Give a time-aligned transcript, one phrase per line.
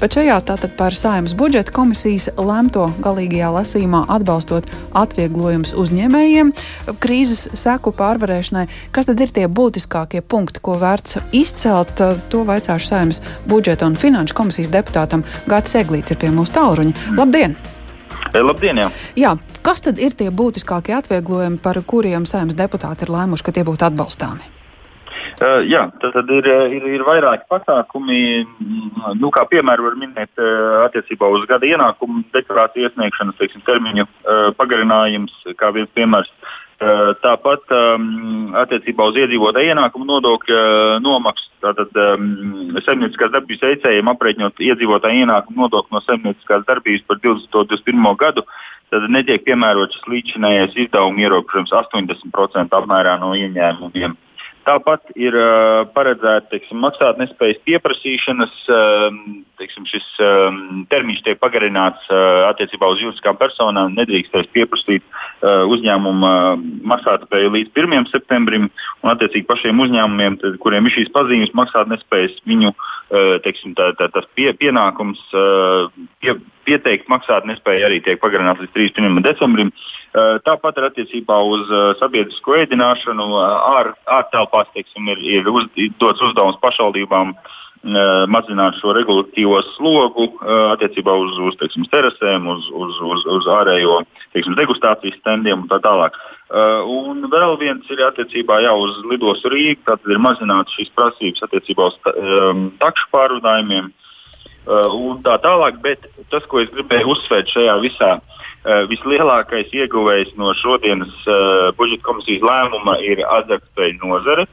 [0.00, 6.52] bet šajā tātad par Saimas budžeta komisijas lemto galīgajā lasījumā atbalstot atvieglojumus uzņēmējiem
[7.02, 8.66] krīzes seku pārvarēšanai.
[8.94, 12.00] Kas tad ir tie būtiskākie punkti, ko vērts izcelt?
[12.32, 17.12] To vaicāšu Saimas budžeta un finanšu komisijas deputātam Gāts Eglīts ir pie mūsu tālruņa.
[17.18, 17.56] Labdien!
[18.30, 18.78] Eh, labdien!
[18.78, 18.90] Jā.
[19.18, 19.34] jā,
[19.66, 23.88] kas tad ir tie būtiskākie atvieglojumi, par kuriem saimnes deputāti ir lēmuši, ka tie būtu
[23.88, 24.59] atbalstāmi?
[25.40, 28.16] Uh, jā, tad, tad ir, eh, ir, ir vairāki pasākumi.
[29.16, 34.50] Nu, kā piemēru var minēt uh, attiecībā uz gada ienākumu deklarāciju iesniegšanas teiksim, termiņu uh,
[34.60, 36.28] pagarinājums, kā viens piemērs.
[36.80, 40.60] Uh, tāpat um, attiecībā uz iedzīvotāju ienākumu nodokļa
[41.04, 41.48] nomaksu.
[41.64, 48.08] Tātad um, saimnieciskās darbības veicējiem aprēķinot iedzīvotāju ienākumu nodokli no saimnieciskās darbības par 2021.
[48.20, 48.44] gadu,
[48.92, 54.20] tad netiek piemērots šis līdzinājais izdevuma ierobežojums 80% apmērā no ieņēmumiem.
[54.70, 59.16] Tāpat ir uh, paredzēta maksātnespējas pieprasīšanas, um,
[59.58, 63.96] teiksim, šis um, termiņš tiek pagarināts uh, attiecībā uz juridiskām personām.
[63.98, 66.32] Nedrīkstēs pieprasīt uh, uzņēmuma
[66.92, 68.06] maksātspēju līdz 1.
[68.12, 68.68] septembrim,
[69.02, 74.06] un attiecīgi pašiem uzņēmumiem, tad, kuriem ir šīs pazīmes maksātnespējas, viņu uh, teiksim, tā, tā,
[74.14, 75.90] tas pie, pienākums uh,
[76.22, 79.24] pie, pieteikt maksātnespēju arī tiek pagarināts līdz 31.
[79.26, 79.74] decembrim.
[79.74, 83.92] Uh, tāpat ar attiecībā uz eh, sabiedrisko ēdināšanu ār,
[84.60, 85.66] ārtelpās teiksim, ir, ir uz,
[85.98, 90.28] dots uzdevums pašvaldībām eh, mazināt šo regulatīvo slogu
[90.74, 94.02] attiecībā uz, uz teiksim, terasēm, uz, uz, uz, uz ārējo
[94.34, 96.16] teiksim, degustācijas standiem un tā tālāk.
[96.50, 101.86] Un vēl viens ir attiecībā jau uz lidostu Rīgā, tad ir mazināts šīs prasības attiecībā
[101.86, 101.98] uz
[102.82, 103.92] takšu pārvadājumiem.
[104.66, 108.39] Un tā tālāk, bet tas, ko es gribēju uzsvērt šajā visā uh, Eh,
[108.90, 114.44] vislielākais ieguvējs no šodienas uh, budžeta komisijas lēmuma ir azartspēļu nozare.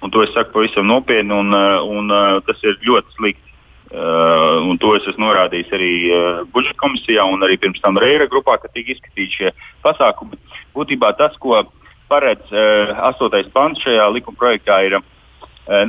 [0.00, 2.08] Un to es saku pavisam nopietni, un, uh, un
[2.46, 3.50] tas ir ļoti slikti.
[3.90, 8.54] Uh, to es esmu norādījis arī uh, budžeta komisijā un arī pirms tam Reira grupā,
[8.62, 9.50] kad tika izskatīti šie
[9.82, 10.38] pasākumi.
[10.78, 11.58] Būtībā tas, ko
[12.06, 13.50] paredz uh, 8.
[13.50, 15.02] pants šajā likuma projektā, ir uh,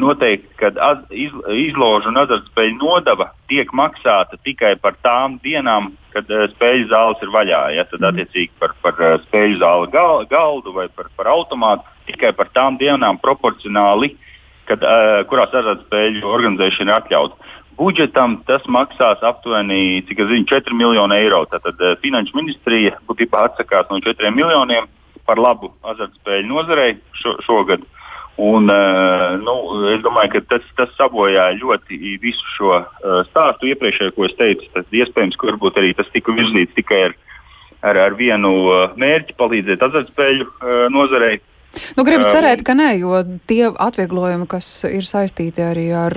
[0.02, 0.74] noteikti, ka
[1.14, 1.36] iz,
[1.68, 7.32] izložu un azartspēļu nodeva tiek maksāta tikai par tām dienām, kad uh, spēļu zāles ir
[7.34, 7.62] vaļā.
[7.76, 8.10] Ja, tad, mm.
[8.12, 12.80] attiecīgi, par, par uh, spēļu zāli gal, galdu vai par, par automātu tikai par tām
[12.82, 14.14] dienām proporcionāli,
[14.70, 17.50] kad, uh, kurās azartspēļu organizēšana ir atļauta.
[17.82, 21.46] Budžetam tas maksās aptuveni, zinu, 4 miljoni eiro.
[21.50, 24.90] Tātad Finanšu ministrija būtībā atsakās no 4 miljoniem
[25.26, 27.82] par labu azartspēļu nozarei šo, šogad.
[27.82, 28.01] Uh,
[28.38, 29.56] Un, uh, nu,
[29.92, 34.70] es domāju, ka tas, tas sabojāja ļoti visu šo uh, stāstu iepriekšējo, ko es teicu.
[34.74, 37.16] Tad iespējams, ka arī tas tika virzīts tikai ar,
[37.84, 40.50] ar, ar vienu uh, mērķi palīdzēt azartspēļu
[40.96, 41.42] nozarei.
[41.96, 46.16] Nu, Gribu cerēt, ka nē, jo tie atvieglojumi, kas ir saistīti arī ar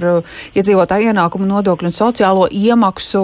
[0.58, 3.22] iedzīvotāju ienākumu nodokļu un sociālo iemaksu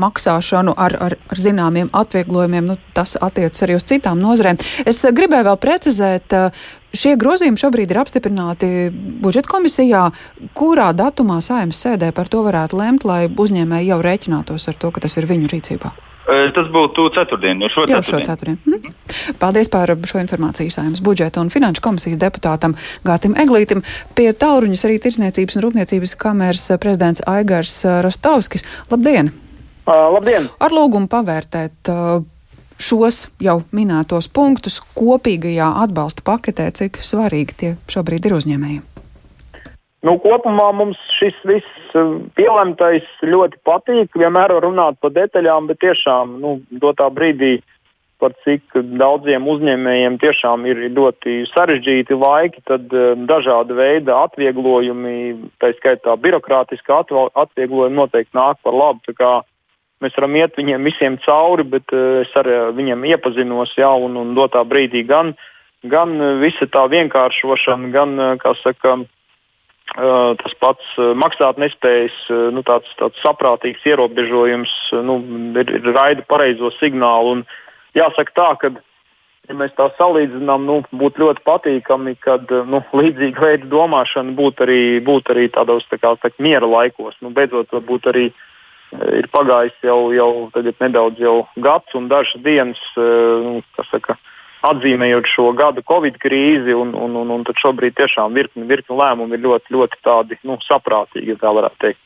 [0.00, 4.60] maksāšanu ar, ar, ar zināmiem atvieglojumiem, nu, tas attiecas arī uz citām nozarēm.
[4.86, 6.38] Es gribēju vēl precizēt,
[6.94, 8.70] Šie grozījumi šobrīd ir apstiprināti
[9.24, 10.06] budžeta komisijā.
[10.54, 15.02] Kurā datumā saimnes sēdē par to varētu lemt, lai uzņēmēji jau rēķinātos ar to, ka
[15.04, 15.94] tas ir viņu rīcībā?
[16.24, 18.06] Tas būtu ceturtdien, no šo Jā, ceturtdien.
[18.08, 18.58] Šo ceturtdien.
[18.64, 19.36] Mhm.
[19.42, 23.84] Paldies par šo informāciju saimnes budžeta un finanšu komisijas deputātam Gātim Eglītim.
[24.16, 28.64] Pie tālruņas arī Tirzniecības un Rūpniecības kameras prezidents Aigars Rostovskis.
[28.90, 29.34] Labdien!
[29.84, 30.48] Uh, labdien!
[30.64, 32.24] Ar lūgumu pavērtēt uh,
[32.80, 38.82] šos jau minētos punktus kopīgajā atbalsta paketē, cik svarīgi tie šobrīd ir uzņēmējiem?
[40.04, 44.18] Nu, kopumā mums šis viss eh, pielemtais ļoti patīk.
[44.20, 47.56] Vienmēr var runāt par detaļām, bet tiešām nu, dotā brīdī,
[48.20, 55.16] par cik daudziem uzņēmējiem tiešām ir ļoti sarežģīti laiki, tad uh, dažāda veida atvieglojumi,
[55.60, 57.02] tā skaitā birokrātiskā
[57.34, 59.02] atvieglojumi noteikti nāk par labu.
[60.02, 64.34] Mēs varam iet viņiem visiem cauri, bet uh, es ar viņiem iepazinos jau un, un
[64.36, 65.34] dotā brīdī gan,
[65.84, 68.96] gan visa tā vienkāršošana, gan, kā saka,
[69.92, 72.16] tas pats maksātnespējas,
[72.56, 74.72] nu, tāds, tāds saprātīgs ierobežojums,
[75.04, 75.18] nu,
[75.60, 77.36] ir, ir raida pareizo signālu.
[77.36, 77.44] Un
[77.94, 78.72] jāsaka tā, ka,
[79.48, 84.80] ja mēs tā salīdzinām, nu, būtu ļoti patīkami, kad nu, līdzīga veida domāšana būtu arī,
[85.04, 87.20] būt arī tādos tā kā, tā, miera laikos.
[87.20, 88.30] Nu, beidzot, varbūt arī
[89.18, 90.30] ir pagājis jau, jau
[90.80, 94.16] nedaudz jau gads un dažas dienas, eh, nu, saka,
[94.64, 99.44] atzīmējot šo gadu Covid krīzi, un, un, un, un šobrīd tiešām virkni, virkni lēmumi ir
[99.44, 102.00] ļoti, ļoti tādi, nu, saprātīgi, tā varētu teikt.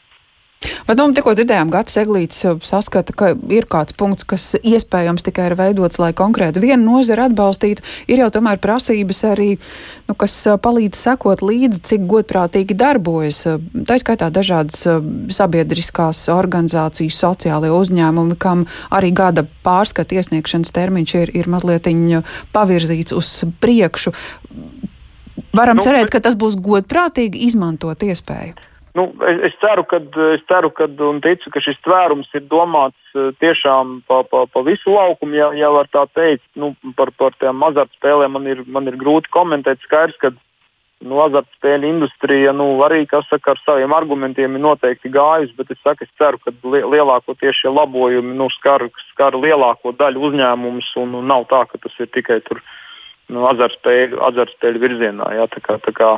[0.88, 5.54] Bet, nu, tikko dzirdējām, Gatis Eglīts saskata, ka ir kāds punkts, kas iespējams tikai ir
[5.58, 7.84] veidots, lai konkrēti vienu nozari atbalstītu.
[8.08, 9.50] Ir jau tomēr prasības arī,
[10.08, 10.32] nu, kas
[10.64, 13.42] palīdz sekot līdzi, cik godprātīgi darbojas.
[13.84, 14.80] Tā skaitā dažādas
[15.36, 21.92] sabiedriskās organizācijas, sociālajie uzņēmumi, kam arī gada pārskata iesniegšanas termiņš ir, ir mazliet
[22.56, 24.14] pavirzīts uz priekšu.
[25.52, 28.56] Varam nu, cerēt, ka tas būs godprātīgi izmantot iespēju.
[28.96, 30.00] Nu, es, es, ceru, ka,
[30.34, 34.62] es ceru, ka, un ticu, ka šis tvērums ir domāts uh, tiešām pa, pa, pa
[34.66, 36.46] visu laukumu, ja, ja var tā teikt.
[36.58, 39.84] Nu, par, par tām azartspēlēm man ir, man ir grūti komentēt.
[39.84, 40.32] Skaidrs, ka
[41.06, 46.04] nu, azartspēļu industrija nu, arī saka, ar saviem argumentiem ir noteikti gājusi, bet es, saku,
[46.04, 51.30] es ceru, ka li, lielākoties šie labojumi nu, skar, skar lielāko daļu uzņēmumus un, un
[51.30, 52.62] nav tā, ka tas ir tikai tur
[53.28, 55.30] nu, azartspēļu, azartspēļu virzienā.
[55.38, 56.16] Jā, tā kā, tā kā,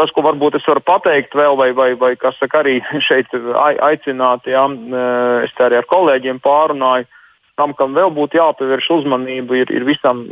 [0.00, 3.32] tas, ko varbūt es varu pateikt vēl, vai, vai, vai kas saka, arī šeit
[3.84, 4.66] aicināt, jā,
[5.44, 7.08] es tā arī ar kolēģiem pārunāju.
[7.60, 10.22] Tam, kam vēl būtu jāpievērš uzmanība, ir, ir visam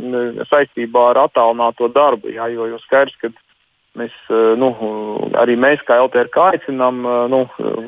[0.49, 2.31] saistībā ar attālināto darbu.
[2.33, 3.29] Jā, jo, jo skaidrs, ka
[3.99, 4.15] mēs,
[4.57, 4.71] nu,
[5.37, 7.43] arī mēs, kā LTRK, aicinām nu,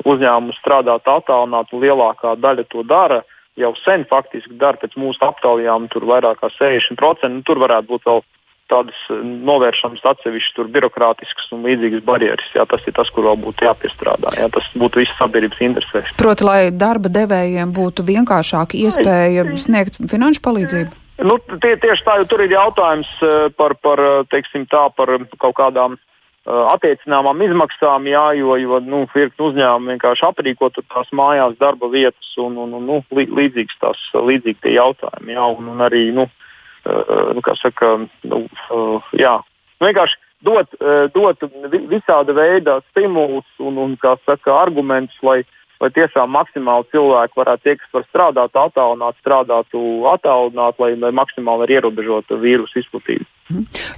[0.06, 3.22] uzņēmumus strādāt attālināti, lielākā daļa to dara.
[3.58, 7.34] Jau sen faktiski dara pēc mūsu aptaujām, tur vairāk kā 60%.
[7.34, 8.22] Nu, tur varētu būt vēl
[8.72, 12.48] tādas eh, novēršanas atsevišķas birokrātiskas un līdzīgas barjeras.
[12.56, 14.34] Jā, tas ir tas, kur vēl būtu jāpiestrādā.
[14.40, 16.14] Jā, tas būtu viss sabiedrības interesēs.
[16.20, 20.98] Proti, lai darba devējiem būtu vienkāršāka iespēja sniegt finanšu palīdzību.
[21.22, 24.02] Nu, tie, tieši tā, jo tur ir jautājums eh, par, par,
[24.32, 26.00] eh, tā, par kaut kādām
[26.42, 32.56] attiecināmām izmaksām, jā, jo, jo nu, virkni uzņēmumi vienkārši aprīko tās mājās darba vietas un,
[32.64, 35.36] un, un nu, līdzīgs tās līdzīgi tie jautājumi.
[35.36, 36.26] Jā, un, un arī, nu,
[36.84, 37.94] nu, saka,
[38.26, 38.42] nu,
[39.18, 39.34] jā,
[39.78, 40.76] nu, vienkārši dot,
[41.14, 41.44] dot
[41.90, 45.42] visāda veida stimulus un, un saka, argumentus, lai,
[45.82, 51.64] lai tiešām maksimāli cilvēki varētu, tie, kas var strādāt, attālināt, strādātu attālināt, lai, lai maksimāli
[51.64, 53.28] var ierobežot vīrusu izplatību.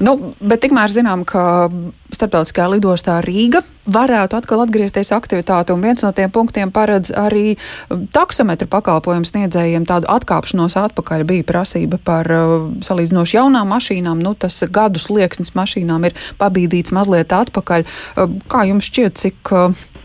[0.00, 1.68] Nu, bet tikmēr zinām, ka
[2.14, 7.58] starptautiskajā lidostā Rīga varētu atkal atgriezties aktivitāte, un viens no tiem punktiem paredz arī
[8.14, 11.26] taksometru pakalpojumu sniedzējiem tādu atkāpšanos atpakaļ.
[11.28, 12.54] Bija prasība par uh,
[12.86, 17.84] salīdzinoši jaunām mašīnām, nu tas gadu slieksnis mašīnām ir pabīdīts mazliet atpakaļ.
[17.84, 19.52] Uh, kā jums šķiet, cik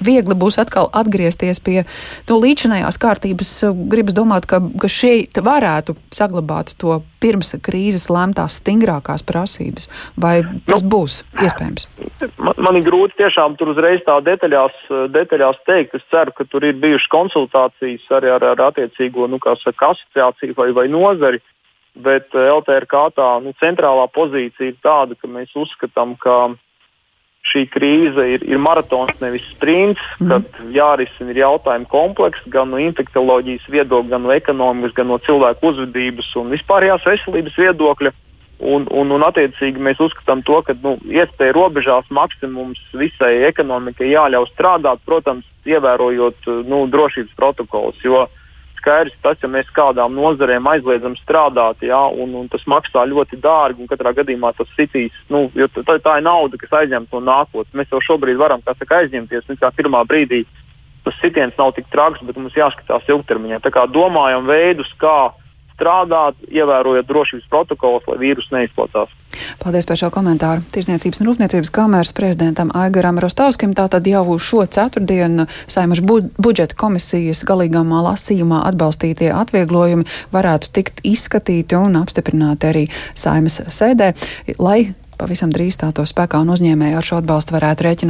[0.04, 3.54] viegli būs atkal atgriezties pie nu, līdzinājās kārtības?
[3.92, 9.90] Gribas domāt, ka, ka šeit varētu saglabāt to pirms krīzes lemtās stingrākās prasības,
[10.20, 10.40] vai
[10.70, 11.88] tas nu, būs iespējams?
[12.38, 14.76] Man, man ir grūti tiešām tur uzreiz tā detaļās,
[15.14, 15.96] detaļās teikt.
[16.00, 20.72] Es ceru, ka tur ir bijušas konsultācijas arī ar, ar attiecīgo nu, saka, asociāciju vai,
[20.76, 21.42] vai nozari.
[22.00, 26.54] Bet eh, LTRK tā nu, centrālā pozīcija ir tāda, ka mēs uzskatām, ka
[27.50, 30.30] šī krīze ir, ir maratons, nevis sprints, mm.
[30.32, 36.34] kad jārisina jautājumi komplekss gan no infekcijas viedokļa, gan no ekonomikas, gan no cilvēku uzvedības
[36.40, 38.16] un vispārējās veselības viedokļa.
[38.60, 44.50] Un, un, un attiecīgi mēs uzskatām to, ka nu, iespēja robežās maksimums visai ekonomikai jāļauj
[44.52, 48.02] strādāt, protams, ievērojot nu, drošības protokolus.
[48.04, 48.26] Jo
[48.80, 53.84] skaidrs, tas, ja mēs kādām nozarēm aizliedzam strādāt, jā, un, un tas maksā ļoti dārgi,
[53.84, 57.76] un katrā gadījumā tas sitīs, nu, jo tā, tā ir nauda, kas aizņemta no nākotnes.
[57.78, 60.46] Mēs jau šobrīd varam, saka, aizņemties, un kā pirmā brīdī
[61.06, 63.62] tas sitiens nav tik traks, bet mums jāskatās ilgtermiņā.
[63.64, 65.32] Tā kā domājam veidus, kā
[65.80, 69.10] strādāt, ievērojot drošības protokolus, lai vīrus neizplatās.
[69.64, 70.64] Paldies par šo komentāru.
[70.74, 77.46] Tirzniecības un Rūpniecības kameras prezidentam Aigaram Rostovskim tātad jau šo ceturtdienu saimašu bu budžeta komisijas
[77.48, 84.14] galīgāmā lasījumā atbalstītie atvieglojumi varētu tikt izskatīti un apstiprināti arī saimas sēdē,
[84.60, 84.82] lai
[85.20, 88.08] pavisam drīz stātos spēkā un uzņēmēji ar šo atbalstu varētu rēķināt.